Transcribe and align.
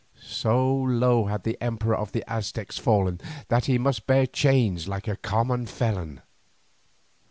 So 0.23 0.75
low 0.75 1.25
had 1.27 1.43
the 1.43 1.61
emperor 1.61 1.95
of 1.95 2.11
the 2.11 2.27
Aztecs 2.27 2.79
fallen, 2.79 3.21
that 3.49 3.65
he 3.65 3.77
must 3.77 4.07
bear 4.07 4.25
chains 4.25 4.87
like 4.87 5.07
a 5.07 5.15
common 5.15 5.67
felon. 5.67 6.23